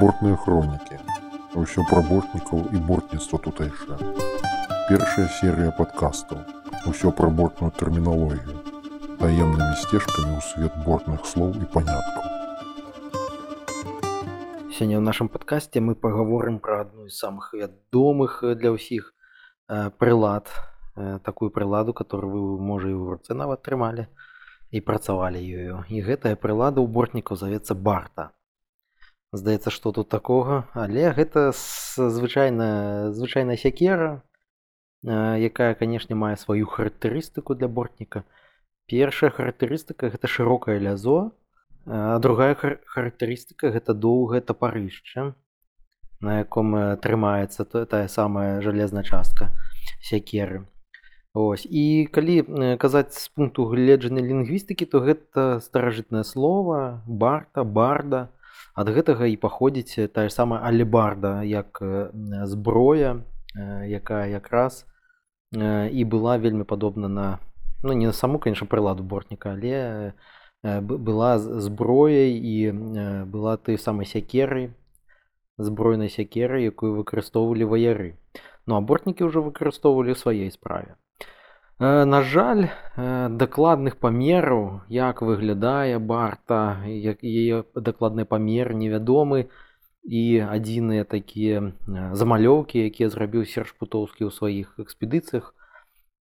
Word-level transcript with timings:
Бортныя 0.00 0.34
хронікі. 0.34 0.96
Усё 1.54 1.84
пра 1.86 2.00
бортнікаў 2.02 2.64
і 2.74 2.78
бортніцтва 2.88 3.38
тутэйшае. 3.44 3.98
Першая 4.88 5.26
серыя 5.38 5.70
падкастаў. 5.78 6.40
Усё 6.90 7.12
пра 7.14 7.28
бортную 7.30 7.70
тэрміналогію. 7.78 8.58
Таемнымі 9.22 9.76
сцежкамі 9.84 10.34
ў 10.34 10.42
свет 10.50 10.74
бортных 10.82 11.22
слоў 11.30 11.54
і 11.62 11.70
паняткаў. 11.70 12.26
Сёння 14.74 14.98
ў 14.98 15.04
нашым 15.06 15.30
падкасці 15.30 15.78
мы 15.78 15.94
пагаворым 15.94 16.58
пра 16.58 16.82
адну 16.82 17.06
з 17.06 17.14
самых 17.14 17.54
вядомых 17.54 18.42
э, 18.42 18.58
для 18.58 18.74
ўсіх 18.74 19.14
э, 19.14 19.90
прылад 19.94 20.50
э, 20.98 21.20
такую 21.22 21.54
прыладу, 21.54 21.94
которую 21.94 22.34
вы 22.34 22.58
можа 22.58 22.90
і 22.90 22.98
ў 22.98 23.14
руцэ 23.14 23.38
нават 23.38 23.62
трымалі 23.62 24.10
і 24.74 24.80
працавалі 24.80 25.38
ёю. 25.38 25.86
І 25.86 26.02
гэтая 26.02 26.34
прылада 26.34 26.82
ў 26.82 26.90
бортнікаў 26.90 27.38
завецца 27.38 27.78
барта 27.78 28.34
здаецца 29.34 29.70
што 29.70 29.92
тут 29.92 30.08
такога. 30.08 30.64
Але 30.74 31.10
гэта 31.12 31.50
звычайная 31.52 33.10
звычайная 33.12 33.56
сякера 33.56 34.22
якая 35.04 35.74
канешне 35.74 36.16
мае 36.16 36.36
сваю 36.36 36.66
характарыстыку 36.66 37.54
для 37.54 37.68
бортніка. 37.68 38.24
Першая 38.86 39.30
характарыстыка 39.30 40.08
гэта 40.08 40.26
шырокае 40.26 40.78
лязо 40.78 41.32
а 41.86 42.18
другая 42.18 42.54
характарыстыка 42.56 43.70
гэта 43.70 43.92
доўгае 43.92 44.40
тапарышча 44.40 45.34
на 46.20 46.38
яком 46.40 46.96
трымаецца 47.04 47.64
то 47.64 47.84
тая 47.84 48.08
самая 48.08 48.60
жалезная 48.60 49.04
частка 49.04 49.50
сякеры. 50.00 50.64
Ось. 51.34 51.66
І 51.66 52.06
калі 52.14 52.76
казаць 52.78 53.18
з 53.18 53.28
пункту 53.28 53.66
гледжання 53.66 54.22
лінгвістыкі 54.22 54.86
то 54.86 55.02
гэта 55.02 55.58
старажытнае 55.60 56.22
слово 56.24 57.02
барта 57.06 57.64
барда 57.64 58.30
ад 58.74 58.90
гэтага 58.90 59.30
і 59.30 59.36
паходзіць 59.40 60.10
тая 60.12 60.28
самая 60.28 60.60
алебарда 60.66 61.42
як 61.42 61.82
зброя 62.44 63.22
якая 63.54 64.26
якраз 64.28 64.86
і 65.54 66.04
была 66.04 66.38
вельмі 66.38 66.64
падобна 66.64 67.08
на 67.08 67.28
ну 67.82 67.92
не 67.92 68.06
на 68.06 68.12
саму 68.12 68.38
конечно 68.38 68.66
прыладу 68.66 69.02
бортніка 69.02 69.54
але 69.54 70.14
была 70.62 71.38
зброяй 71.38 72.34
і 72.34 72.72
была 73.30 73.56
той 73.56 73.78
самай 73.78 74.06
сякеры 74.06 74.74
збройнай 75.58 76.10
сякеры 76.10 76.62
якую 76.64 76.94
выкарыстоўвалі 76.98 77.64
ваяры. 77.70 78.10
Ну 78.66 78.76
а 78.76 78.80
бортнікі 78.80 79.30
ўжо 79.30 79.42
выкарыстоўвалі 79.44 80.18
сваёй 80.18 80.50
справе. 80.50 80.96
Э, 80.98 81.03
на 81.78 82.22
жаль, 82.22 82.68
дакладных 82.96 83.96
памераў, 83.98 84.82
як 84.88 85.22
выглядае 85.22 85.98
барта, 85.98 86.84
як 86.86 87.24
яе 87.24 87.64
дакладны 87.74 88.24
памер 88.24 88.74
невядомы 88.74 89.50
і 90.04 90.38
адзіныя 90.44 91.04
такія 91.04 91.72
замалёўкі, 91.88 92.78
якія 92.78 93.08
зрабіў 93.10 93.44
серж 93.44 93.74
путоўскі 93.74 94.28
ў 94.28 94.30
сваіх 94.30 94.78
экспедыцыях. 94.78 95.54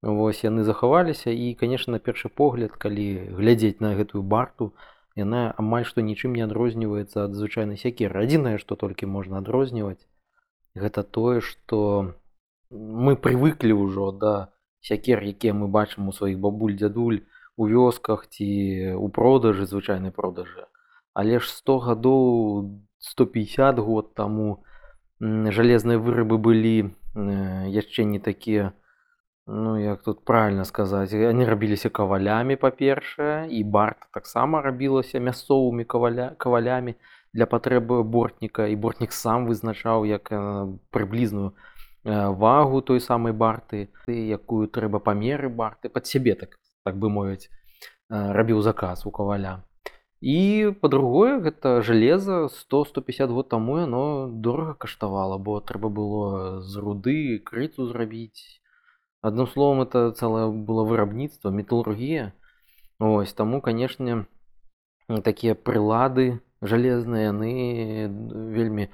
Вось 0.02 0.44
яны 0.44 0.64
захаваліся 0.64 1.30
і, 1.31 1.54
канешне, 1.54 1.96
на 1.96 2.00
першы 2.00 2.28
погляд, 2.28 2.74
калі 2.74 3.38
глядзець 3.38 3.80
на 3.80 3.94
гэтую 3.96 4.24
барту, 4.24 4.74
яна 5.16 5.54
амаль 5.56 5.86
што 5.86 6.02
нічым 6.02 6.34
не 6.34 6.44
адрозніваецца 6.44 7.30
ад 7.30 7.38
звычайнай 7.38 7.78
сякеры. 7.78 8.26
Адзінае, 8.26 8.58
што 8.58 8.76
толькі 8.76 9.06
можна 9.06 9.38
адрозніваць, 9.38 10.02
гэта 10.76 11.04
тое, 11.04 11.40
што 11.40 12.18
мы 12.74 13.16
прывыклі 13.16 13.78
ўжо 13.78 14.12
да, 14.12 14.53
сякер 14.84 15.23
якія 15.23 15.56
мы 15.56 15.72
бачым 15.72 16.12
у 16.12 16.14
сваіх 16.14 16.39
бабуль 16.44 16.76
дзядуль 16.76 17.23
у 17.56 17.67
вёсках 17.72 18.28
ці 18.28 18.48
у 19.00 19.08
продажы 19.09 19.66
звычайнай 19.66 20.12
продажы 20.12 20.67
але 21.14 21.40
ж 21.40 21.50
100 21.50 21.80
гадоў 21.88 22.23
150 23.00 23.80
год 23.80 24.14
таму 24.14 24.64
жалезныя 25.58 26.00
вырабы 26.00 26.38
былі 26.38 26.92
яшчэ 27.16 28.03
не 28.03 28.19
такія 28.19 28.74
ну 29.47 29.78
як 29.80 30.03
тут 30.03 30.24
правильно 30.25 30.66
сказаць 30.66 31.13
они 31.13 31.46
рабіліся 31.46 31.90
кавалямі 31.90 32.56
па-першае 32.56 33.47
і 33.50 33.63
барт 33.63 34.07
таксама 34.12 34.62
рабілася 34.62 35.19
мясцовымі 35.19 35.84
каваля 35.84 36.31
кавалямі 36.38 36.96
для 37.34 37.46
патрэбы 37.46 38.03
бортніка 38.03 38.68
і 38.68 38.75
бортнік 38.75 39.12
сам 39.12 39.47
вызначаў 39.47 40.06
як 40.06 40.31
прыблізную 40.91 41.53
вагу 42.03 42.81
той 42.81 43.00
самай 43.00 43.34
барты 43.34 43.90
якую 44.08 44.68
трэба 44.68 45.00
памеры 45.00 45.50
барты 45.50 45.90
под 45.90 46.08
сябе 46.08 46.36
так 46.36 46.58
так 46.84 46.97
бы 46.97 47.09
мовіць 47.09 47.50
рабіў 48.09 48.62
заказ 48.62 49.06
у 49.06 49.12
каваля 49.12 49.62
і 50.24 50.72
по-другое 50.80 51.40
гэта 51.44 51.81
железа 51.84 52.47
100-150 52.47 53.28
год 53.28 53.50
таму 53.52 53.80
яно 53.84 54.31
дорага 54.31 54.74
каштавала 54.74 55.38
бо 55.38 55.59
трэба 55.59 55.90
было 55.92 56.62
з 56.63 56.80
руды 56.80 57.44
крыцу 57.44 57.88
зрабіць. 57.92 58.63
Адным 59.19 59.47
словом 59.52 59.84
это 59.84 60.16
цэлае 60.16 60.47
было 60.47 60.88
вырабніцтва 60.88 61.52
металургія 61.52 62.31
ось 63.03 63.34
таму 63.36 63.59
канешне 63.59 64.24
такія 65.28 65.59
прылады 65.59 66.40
жалезныя 66.63 67.36
яны 67.36 68.08
вельмі 68.56 68.88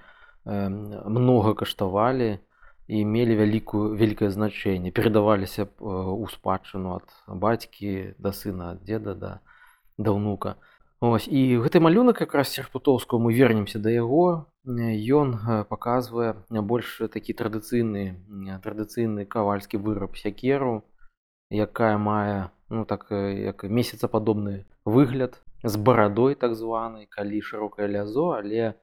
много 0.50 1.53
каштавалі 1.53 2.42
і 2.89 3.05
мелі 3.05 3.38
вялікую 3.38 3.94
вялікае 3.94 4.33
значэнне 4.33 4.89
перадаваліся 4.89 5.69
б 5.69 5.94
у 6.17 6.25
спадчыну 6.33 6.97
ад 6.97 7.13
бацькі 7.29 8.17
да 8.17 8.33
сына 8.33 8.73
ад 8.73 8.81
деда 8.81 9.13
да 9.13 9.31
да 10.01 10.09
ўнука 10.17 10.57
ось. 10.97 11.29
І 11.29 11.61
гэты 11.61 11.79
малюнак 11.85 12.25
якраз 12.25 12.50
серпутоўскую 12.50 13.22
мы 13.22 13.33
вернемся 13.38 13.77
да 13.77 13.94
яго 13.94 14.50
ён 14.66 15.38
паказвае 15.69 16.33
больш 16.50 16.97
такі 17.13 17.38
традыцыйны 17.38 18.17
традыцыйны 18.66 19.29
кавальскі 19.29 19.77
выраб 19.77 20.17
сякеру 20.17 20.81
якая 21.53 22.01
мае 22.01 22.50
ну 22.69 22.85
так 22.89 23.06
як 23.11 23.69
месяцападобны 23.69 24.66
выгляд 24.81 25.38
з 25.61 25.77
барадой 25.77 26.33
так 26.33 26.57
званай 26.57 27.06
калі 27.06 27.41
шырокае 27.41 27.88
лязо 27.88 28.33
але 28.41 28.73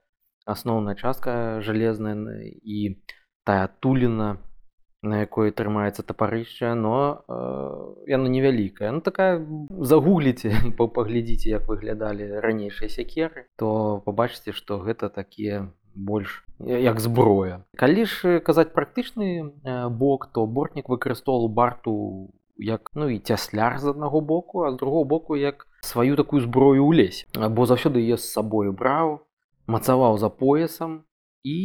асноўная 0.47 0.95
частка 0.95 1.61
жалезная 1.61 2.15
і 2.63 3.03
тая 3.47 3.71
туліна 3.81 4.37
на 5.07 5.23
якой 5.23 5.55
трымаецца 5.55 6.03
тапарышча 6.03 6.75
но 6.75 7.23
э, 7.31 8.11
яно 8.11 8.27
невялікая 8.27 8.91
ну 8.91 9.01
такая 9.01 9.39
загугліце 9.71 10.53
паглядзіце 10.79 11.55
як 11.55 11.71
выглядалі 11.71 12.43
ранейшыя 12.43 12.91
сякеры 12.91 13.47
то 13.57 14.03
пабачыце 14.05 14.53
што 14.53 14.83
гэта 14.83 15.09
такія 15.09 15.71
больш 15.97 16.45
як 16.61 17.01
зброя. 17.01 17.65
Калі 17.77 18.05
ж 18.05 18.41
казаць 18.41 18.73
практычны 18.73 19.57
бок 19.91 20.29
то 20.33 20.47
бортнік 20.47 20.89
выкарыстоўваў 20.93 21.49
барту 21.49 21.95
як 22.57 22.93
ну 22.95 23.09
і 23.09 23.19
цясляр 23.19 23.79
з 23.81 23.97
аднаго 23.97 24.21
боку 24.21 24.65
а 24.65 24.73
з 24.73 24.77
другого 24.77 25.05
боку 25.05 25.37
як 25.37 25.67
сваю 25.81 26.17
такую 26.17 26.43
зброю 26.43 26.85
ў 26.85 26.93
лесе. 26.93 27.25
Бо 27.33 27.65
заўсёды 27.65 28.05
е 28.05 28.17
з 28.17 28.25
сабою 28.29 28.73
браў 28.73 29.25
мацаваў 29.67 30.19
за 30.19 30.29
поясам 30.29 31.06
і 31.53 31.57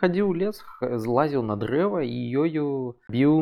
хадзіў 0.00 0.34
лес 0.42 0.60
злазіў 1.06 1.46
на 1.52 1.56
дрэва 1.62 2.02
і 2.02 2.18
ёю 2.44 2.66
біў 3.16 3.36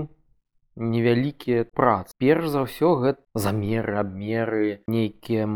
невялікія 0.95 1.65
прац 1.81 2.15
перш 2.25 2.51
за 2.55 2.65
ўсё 2.67 2.91
гэта 3.05 3.45
замеры 3.47 3.97
абмеры 4.03 4.83
нейкія 4.97 5.49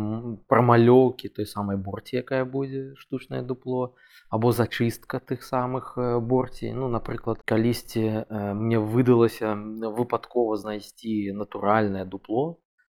прамалёўкі 0.55 1.31
той 1.37 1.47
самай 1.51 1.79
борці 1.91 2.19
якая 2.23 2.43
будзе 2.57 2.83
штучнае 3.03 3.43
дупло 3.53 3.95
або 4.39 4.51
зачыстка 4.57 5.21
тых 5.21 5.47
самых 5.47 5.95
борці 6.33 6.73
ну 6.81 6.89
напрыклад 6.97 7.45
калісьці 7.55 8.27
мне 8.65 8.83
выдалася 8.97 9.55
выпадкова 10.01 10.59
знайсці 10.65 11.15
натуральнае 11.45 12.05
дупло 12.17 12.47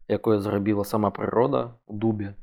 якое 0.08 0.40
зрабіла 0.40 0.84
сама 0.84 1.12
прырода 1.12 1.80
у 1.86 1.98
дубе. 1.98 2.36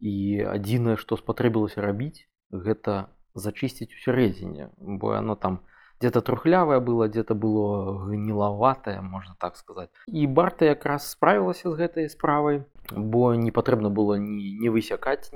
І 0.00 0.46
адзінае 0.46 0.96
што 0.96 1.18
спатрэбілася 1.18 1.82
рабіць 1.82 2.28
гэта 2.52 3.10
зачысціць 3.38 3.94
усярэдзіне 3.94 4.70
бо 4.78 5.14
оно 5.18 5.34
там 5.34 5.60
где-то 6.00 6.20
трухлявое 6.20 6.80
было 6.80 7.08
где-то 7.08 7.34
было 7.34 8.06
гнілаватае 8.06 9.00
можна 9.00 9.34
так 9.38 9.56
сказаць 9.56 9.90
і 10.06 10.26
барта 10.26 10.64
якраз 10.64 11.10
справілася 11.10 11.70
з 11.70 11.74
гэтай 11.74 12.08
справай 12.08 12.62
бо 12.92 13.34
не 13.34 13.50
патрэбна 13.50 13.90
было 13.90 14.14
не 14.14 14.52
не 14.58 14.70
высякаць 14.70 15.30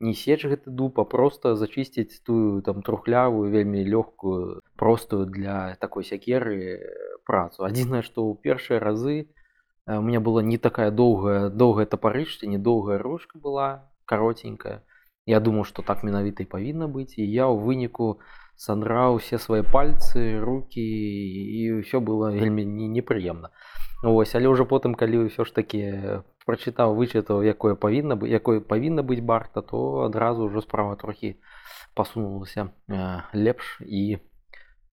не 0.00 0.14
сеч 0.14 0.44
гэты 0.48 0.72
дупа 0.72 1.04
просто 1.04 1.54
зачысціць 1.56 2.24
тую 2.24 2.62
там 2.62 2.82
трухлявую 2.82 3.50
вельмі 3.52 3.84
лёгкую 3.84 4.62
простую 4.76 5.26
для 5.26 5.76
такой 5.80 6.04
сякеры 6.04 6.80
працу. 7.28 7.64
Адзінае 7.68 8.02
што 8.02 8.24
ў 8.24 8.40
першыя 8.40 8.80
разы 8.80 9.28
у 9.86 10.00
меня 10.00 10.20
была 10.20 10.42
не 10.42 10.56
такая 10.56 10.90
доўгая 10.90 11.50
доўгая 11.50 11.86
тапарышча 11.86 12.48
недоўгая 12.48 12.98
ручка 12.98 13.38
была 13.38 13.90
каротенькая 14.06 14.82
Я 15.30 15.38
думаў, 15.38 15.66
што 15.68 15.86
так 15.86 16.02
менавіта 16.06 16.42
і 16.42 16.50
павінна 16.50 16.90
быць 16.90 17.14
і 17.14 17.24
я 17.24 17.46
ў 17.46 17.62
выніку 17.62 18.18
сандраў 18.58 19.20
усе 19.20 19.38
свае 19.38 19.62
пальцы, 19.62 20.42
руки 20.42 20.82
і 20.82 21.80
ўсё 21.80 22.02
было 22.02 22.32
вельмі 22.40 22.66
непрыемна. 22.66 23.54
Вось, 24.02 24.34
але 24.34 24.48
ўжо 24.48 24.64
потым 24.66 24.98
калі 24.98 25.28
ўсё 25.28 25.44
ж 25.44 25.54
такі 25.54 25.80
прачытаў 26.50 26.96
вычытаў 26.98 27.44
якое 27.46 27.74
павінна 27.78 28.16
бы 28.16 28.28
якой 28.28 28.60
павінна 28.60 29.04
быць 29.06 29.22
барта 29.22 29.62
то 29.62 30.02
адразу 30.06 30.48
ўжо 30.48 30.64
справа 30.66 30.96
трохі 30.96 31.36
пасунулася 31.94 32.70
э, 32.88 33.22
лепш 33.34 33.78
і 33.86 34.18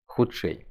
хутчэй 0.06 0.66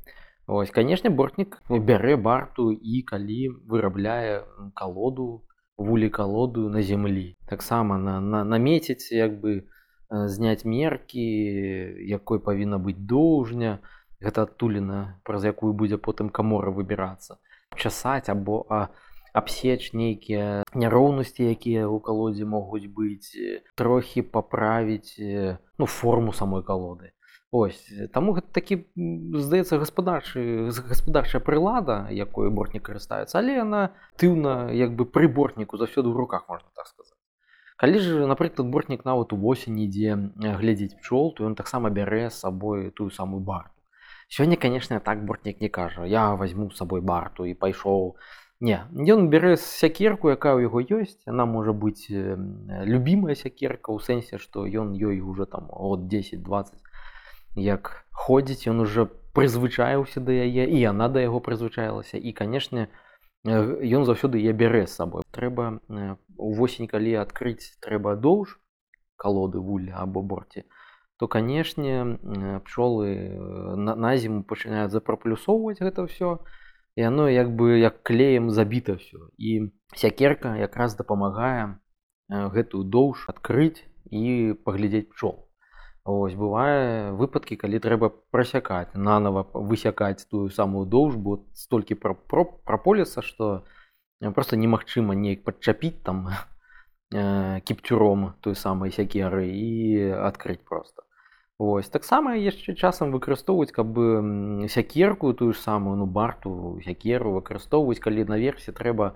ось 0.47 0.73
канешне 0.75 1.09
бортнік 1.09 1.57
бярэ 1.69 2.17
барту 2.21 2.69
і 2.71 3.01
калі 3.01 3.41
вырабляе 3.71 4.44
калоду 4.77 5.47
вулі 5.77 6.10
калоду 6.10 6.69
на 6.69 6.81
зямлі 6.81 7.36
таксама 7.45 7.98
на, 7.98 8.19
на 8.22 8.44
намеціць 8.44 9.12
як 9.12 9.39
бы 9.42 9.63
зняць 10.10 10.66
меркі 10.66 11.25
якой 12.10 12.39
павінна 12.39 12.77
быць 12.77 13.00
доўжня 13.00 13.80
гэта 14.22 14.45
адтуліна 14.48 15.19
праз 15.24 15.45
якую 15.45 15.74
будзе 15.74 15.98
потым 15.98 16.30
камора 16.30 16.72
выбірацца 16.72 17.38
часаць 17.75 18.30
або 18.30 18.63
а, 18.69 18.88
абсеч 19.33 19.92
нейкія 19.94 20.63
няроўнасці 20.74 21.50
якія 21.51 21.89
ў 21.92 22.00
калодзе 22.00 22.48
могуць 22.48 22.88
быць 22.88 23.36
трохі 23.75 24.24
паправіць 24.38 25.19
ну 25.19 25.86
форму 25.86 26.31
самой 26.31 26.63
калоды 26.63 27.12
ось 27.56 27.81
таму 28.13 28.36
гэта 28.38 28.52
такі 28.57 28.78
здаецца 29.46 29.80
гаспадарчы 29.81 30.46
гаспадарчая 30.69 31.42
прылада 31.42 31.98
якой 32.12 32.52
бортнік 32.52 32.86
карыстаецца 32.90 33.38
але 33.42 33.60
яна 33.62 33.84
тыўна 34.22 34.56
як 34.75 34.96
бы 35.00 35.07
пры 35.18 35.31
бортніку 35.40 35.80
заўсёды 35.81 36.12
ў 36.12 36.16
руках 36.24 36.50
можна 36.52 36.68
так 36.75 36.88
сказаць 36.92 37.19
калі 37.78 38.00
ж 38.00 38.28
напрыклад 38.31 38.72
бортнік 38.72 39.06
нават 39.06 39.36
увосень 39.36 39.80
ідзе 39.88 40.18
глядзець 40.63 40.96
пчол 41.00 41.34
то 41.38 41.48
ён 41.48 41.56
таксама 41.60 41.92
бярэ 42.00 42.30
з 42.30 42.40
сабой 42.46 42.92
тую 42.92 43.10
самую 43.12 43.44
барту. 43.44 43.72
Сёння 44.28 44.58
канешне 44.58 45.00
так 45.00 45.25
бортнік 45.25 45.62
не 45.62 45.69
кажа 45.69 46.06
я 46.06 46.34
возьму 46.36 46.72
з 46.72 46.78
сабой 46.81 47.01
барту 47.01 47.46
і 47.46 47.54
пайшоў 47.54 48.16
Не, 48.62 48.88
ён 48.96 49.28
бярэ 49.28 49.58
сякерку, 49.60 50.30
якая 50.31 50.56
ў 50.56 50.72
яго 50.72 50.80
ёсць, 50.80 51.19
яна 51.28 51.44
можа 51.44 51.74
быць 51.75 52.08
любімая 52.08 53.36
сякерка 53.36 53.92
ў 53.92 54.00
сэнсе, 54.00 54.40
што 54.40 54.63
ён 54.63 54.96
ёй 54.96 55.19
уже 55.19 55.44
там 55.46 55.68
от 55.68 56.08
10-20 56.08 56.80
як 57.56 58.06
ходзіць, 58.12 58.68
ён 58.68 58.81
уже 58.84 59.07
прызвычаіўся 59.36 60.19
да 60.24 60.31
яе 60.31 60.68
і 60.68 60.78
яна 60.80 61.10
да 61.10 61.24
яго 61.24 61.40
прызвычаілася. 61.40 62.18
І 62.18 62.31
канешне, 62.31 62.88
ён 63.46 64.06
заўсёды 64.07 64.40
я 64.40 64.54
бярэ 64.54 64.88
з 64.88 64.96
сабой. 64.96 65.24
Трэба 65.31 65.80
увосень, 66.38 66.88
калі 66.88 67.19
адкрыць 67.24 67.75
трэба 67.81 68.16
доўж 68.16 68.60
калоды 69.16 69.60
вулля 69.60 70.04
або 70.04 70.22
борце, 70.22 70.63
то 71.18 71.28
канешне 71.28 72.19
пчолы 72.68 73.16
на, 73.80 73.96
на 73.96 74.18
зіму 74.18 74.44
пачынаюць 74.44 74.92
запраплюсоўваць 74.92 75.80
гэта 75.80 76.08
ўсё, 76.08 76.44
і 76.96 77.04
оно 77.04 77.30
як 77.30 77.51
бы 77.56 77.80
як 77.80 78.04
клеем 78.04 78.51
забіта 78.51 78.96
все 78.96 79.18
і 79.38 79.72
сякерка 79.96 80.56
якраз 80.56 80.96
дапамагае 80.96 81.80
гэтую 82.30 82.84
доўж 82.84 83.28
адкрыць 83.30 83.84
і 84.12 84.56
паглядзець 84.63 85.12
пчол 85.12 85.44
ось 86.06 86.36
бывае 86.38 87.12
выпадкі 87.18 87.57
калі 87.57 87.81
трэба 87.81 88.12
прасякаць 88.30 88.94
нанова 88.94 89.46
высякаць 89.54 90.25
тую 90.30 90.50
самую 90.54 90.86
доўж 90.86 91.16
бо 91.18 91.40
столькі 91.54 91.98
пра 91.98 92.13
праполіса 92.69 93.25
што 93.25 93.66
просто 94.38 94.56
немагчыма 94.56 95.16
неяк 95.18 95.42
падчапіць 95.44 96.06
там 96.06 96.30
кіпцюром 97.66 98.34
той 98.42 98.56
самай 98.56 98.94
сякеры 98.94 99.50
і 99.50 100.13
адкрыць 100.30 100.62
просто 100.62 101.02
Ось 101.57 101.88
таксама 101.88 102.36
яшчэ 102.36 102.75
часам 102.75 103.16
выкарыстоўваць 103.16 103.72
каб 103.72 103.96
сякерку 104.68 105.31
тую 105.34 105.54
ж 105.54 105.58
самую 105.58 105.96
ну 105.98 106.06
барту 106.06 106.80
сякеру 106.84 107.31
выкарыстоўваць 107.40 108.04
калі 108.04 108.28
наверсе 108.28 108.74
трэба 108.75 109.16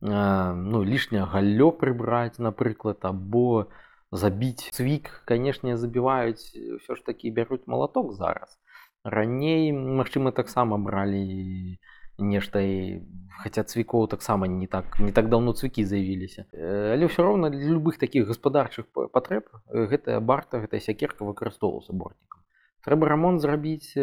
э, 0.00 0.52
ну 0.54 0.82
лішняе 0.86 1.26
галлё 1.26 1.72
прыбраць 1.74 2.38
напрыклад 2.38 3.02
або 3.02 3.66
забіць 4.12 4.68
цвік 4.76 5.10
канешне 5.24 5.76
забіваюць 5.76 6.52
ўсё 6.78 6.94
ж 6.94 7.00
такі 7.04 7.32
бяруць 7.32 7.66
малаток 7.66 8.12
зараз. 8.12 8.58
Раней 9.04 9.72
магчыма 9.72 10.30
таксама 10.30 10.78
бралі 10.78 11.78
нешта 12.18 12.60
і 12.60 13.02
хаця 13.42 13.64
цвікоў 13.64 14.06
таксама 14.08 14.46
не 14.46 14.66
так 14.66 15.00
не 15.00 15.12
так 15.12 15.28
давно 15.28 15.52
цвікі 15.52 15.84
заявіліся 15.84 16.44
але 16.52 17.08
ўсё 17.08 17.24
роўна 17.24 17.50
для 17.50 17.72
любых 17.72 17.98
такіх 17.98 18.28
гаспадарчых 18.28 18.86
патрэб 18.92 19.48
гэтая 19.72 20.20
барта 20.20 20.60
гэтая 20.62 20.80
сякерка 20.80 21.24
выкарыстоўваўся 21.24 21.96
бортнікам 21.96 22.44
трэба 22.84 23.08
рамонт 23.08 23.40
зрабіць 23.40 23.94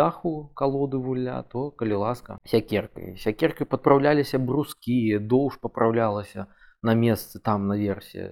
даху 0.00 0.50
калоды 0.54 0.98
вуля 0.98 1.42
то 1.42 1.70
калі 1.70 2.00
ласка 2.06 2.38
сякеркай. 2.46 3.16
Сякеркай 3.18 3.66
падпраўляліся 3.66 4.38
брускі 4.38 5.18
доўж 5.18 5.58
папраўлялася 5.60 6.46
на 6.82 6.94
месцы 6.94 7.40
там 7.42 7.66
на 7.66 7.76
версе 7.76 8.30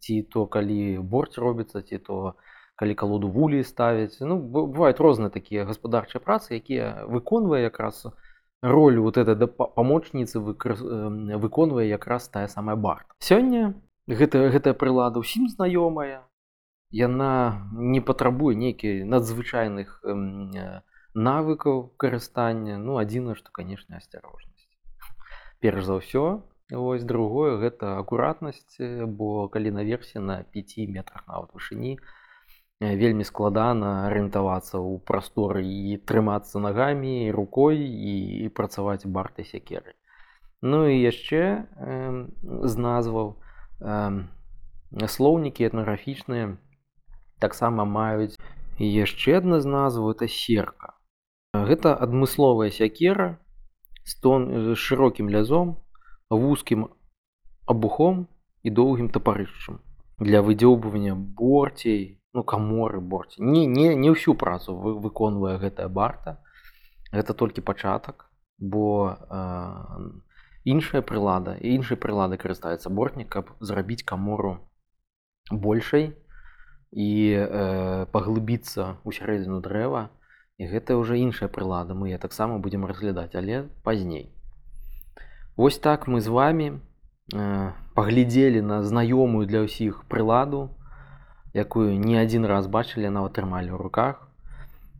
ці 0.00 0.22
то 0.22 0.46
калі 0.46 0.98
борт 0.98 1.38
робіцца 1.38 1.82
ці 1.82 1.98
то 1.98 2.34
калі 2.76 2.94
калоду 2.94 3.28
вулі 3.28 3.64
ставіць. 3.64 4.20
Ну 4.20 4.40
бываюць 4.40 5.00
розныя 5.00 5.30
такія 5.30 5.64
гаспадарчыя 5.68 6.20
працы 6.20 6.56
якія 6.56 7.04
выконвае 7.06 7.62
якраз 7.68 8.06
у 8.06 8.12
роль 8.62 8.98
вот 8.98 9.16
этой 9.16 9.34
да, 9.36 9.46
памочніцы 9.46 10.38
выконвае 10.40 11.88
якраз 11.88 12.28
тая 12.28 12.46
самая 12.48 12.76
барт 12.76 13.06
сёння 13.18 13.74
гэта 14.06 14.50
гэтая 14.50 14.74
прылада 14.74 15.20
ўсім 15.20 15.48
знаёмая. 15.48 16.26
Яна 16.90 17.70
не 17.70 18.00
патрабуе 18.02 18.58
нейкі 18.58 19.06
надзвычайных 19.06 20.02
навыкаў 21.14 21.94
карыстання. 21.96 22.78
Ну 22.78 22.98
адзіна 22.98 23.38
што 23.38 23.54
канешне 23.54 24.02
асцярожнасць. 24.02 24.66
Перш 25.62 25.86
за 25.86 26.02
ўсё 26.02 26.42
ось 26.72 27.04
другое 27.04 27.58
гэта 27.58 27.98
акуратнасць 27.98 28.80
бо 29.20 29.48
калі 29.48 29.70
наверсе 29.76 30.20
на 30.20 30.42
5 30.42 30.76
метрах 30.88 31.26
нават 31.26 31.54
вышыні 31.54 31.98
вельмі 32.80 33.24
складана 33.28 34.06
арыентавацца 34.08 34.78
ў 34.80 35.00
прасторы 35.04 35.64
і 35.64 35.96
трымацца 36.10 36.62
нагамі 36.62 37.30
рукой 37.30 37.80
і, 37.80 38.14
і 38.44 38.48
працаваць 38.48 39.04
барты 39.06 39.44
сякеры 39.44 39.96
Ну 40.62 40.84
і 40.88 40.96
яшчэ 41.00 41.64
э, 41.64 42.26
з 42.44 42.74
назваў 42.76 43.40
э, 43.80 45.08
слоўнікі 45.08 45.64
этнаграфічныя 45.64 46.60
таксама 47.40 47.88
маюць 47.88 48.36
яшчэ 48.76 49.40
адна 49.40 49.60
з 49.64 49.72
назву 49.72 50.12
это 50.12 50.28
серка. 50.28 51.00
Гэта 51.56 51.96
адмысловая 51.96 52.68
сякера 52.68 53.40
з 54.04 54.20
тон 54.20 54.48
з 54.68 54.76
шырокім 54.76 55.32
лязом 55.32 55.80
вузкім 56.30 56.88
абухом 57.66 58.26
і 58.62 58.70
доўгім 58.70 59.10
тапарышчам 59.10 59.80
для 60.20 60.42
выдзёўбывання 60.46 61.14
борцей 61.16 62.20
ну 62.32 62.44
каморы 62.44 63.00
борці 63.00 63.42
не 63.42 63.66
не 63.66 63.94
не 63.94 64.10
ўсю 64.14 64.34
працу 64.34 64.76
вы 64.76 64.94
выконвае 65.00 65.58
гэтая 65.58 65.88
барта. 65.88 66.38
Гэта 67.12 67.34
толькі 67.34 67.66
пачатак 67.66 68.30
бо 68.58 69.16
э, 69.16 70.10
іншая 70.64 71.02
прылада 71.02 71.56
і 71.58 71.74
іншай 71.74 71.98
прылады 71.98 72.36
карыстаецца 72.36 72.90
бортнік 72.90 73.28
каб 73.28 73.50
зрабіць 73.60 74.06
камору 74.06 74.58
большай 75.50 76.14
і 76.92 77.10
э, 77.34 78.06
паглыбіцца 78.12 79.00
ў 79.02 79.10
сярэдзіну 79.10 79.60
дрэва. 79.64 80.10
І 80.60 80.68
гэта 80.68 80.94
ўжо 81.00 81.16
іншая 81.16 81.48
прылада 81.48 81.96
мы 81.96 82.10
я 82.12 82.18
таксама 82.18 82.58
будзем 82.58 82.84
разглядаць 82.84 83.34
але 83.34 83.66
пазней 83.82 84.28
Вось 85.60 85.78
так 85.78 86.06
мы 86.08 86.22
з 86.22 86.28
вами 86.28 86.80
э, 87.36 87.72
паглядзелі 87.92 88.62
на 88.64 88.76
знаёмую 88.80 89.44
для 89.44 89.60
ўсіх 89.68 90.08
прыладу 90.08 90.72
якую 91.52 92.00
не 92.00 92.16
адзін 92.16 92.48
раз 92.48 92.64
бачылі 92.64 93.12
нават 93.12 93.36
атрымалі 93.36 93.68
ў 93.68 93.76
руках. 93.76 94.24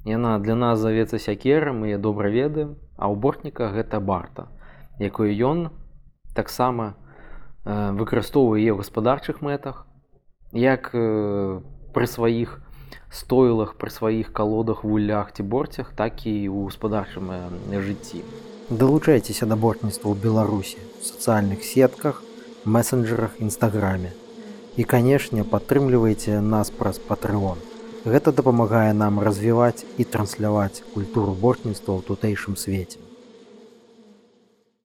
Яна 0.04 0.36
для 0.36 0.58
нас 0.60 0.76
завецца 0.84 1.16
сякеры 1.16 1.72
мы 1.72 1.96
добра 1.96 2.28
ведаем 2.28 2.76
а 3.00 3.08
ў 3.08 3.16
бортніка 3.16 3.72
гэта 3.72 4.04
барта 4.04 4.52
якую 5.00 5.32
ён 5.32 5.64
таксама 6.36 6.92
э, 6.92 7.96
выкарыстоўвае 7.96 8.68
ў 8.68 8.84
гаспадарчых 8.84 9.40
мэтах 9.40 9.88
як 10.52 10.92
э, 10.92 11.64
пры 11.96 12.04
сваіх 12.04 12.60
стойлах 13.08 13.80
пры 13.80 13.88
сваіх 13.88 14.36
калодах 14.36 14.84
вулях 14.84 15.32
ці 15.32 15.40
борцях 15.40 15.96
так 15.96 16.20
і 16.28 16.36
ў 16.52 16.68
гаспадарчым 16.68 17.32
э, 17.32 17.80
жыцці 17.80 18.20
далучайцеся 18.70 19.46
да 19.50 19.56
бортніцтва 19.58 20.14
ў 20.14 20.16
беларусі 20.24 20.78
сацыяльных 21.02 21.66
сетках 21.66 22.22
месенджерах 22.62 23.34
нстаграме 23.42 24.12
і 24.78 24.86
канешне 24.92 25.42
падтрымлівайце 25.54 26.38
нас 26.38 26.70
праз 26.70 27.02
патрыон 27.08 27.58
гэта 28.06 28.30
дапамагае 28.30 28.94
нам 28.94 29.18
развіваць 29.26 29.82
і 29.98 30.06
трансляваць 30.14 30.86
культуру 30.94 31.34
бортніцтва 31.34 31.98
ў 31.98 32.00
тутэйшым 32.12 32.54
свеце 32.54 33.02